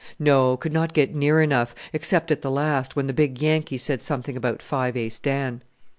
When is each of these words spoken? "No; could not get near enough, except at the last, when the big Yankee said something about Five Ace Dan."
"No; 0.17 0.57
could 0.57 0.73
not 0.73 0.95
get 0.95 1.13
near 1.13 1.43
enough, 1.43 1.75
except 1.93 2.31
at 2.31 2.41
the 2.41 2.49
last, 2.49 2.95
when 2.95 3.05
the 3.05 3.13
big 3.13 3.39
Yankee 3.39 3.77
said 3.77 4.01
something 4.01 4.35
about 4.35 4.59
Five 4.59 4.97
Ace 4.97 5.19
Dan." 5.19 5.61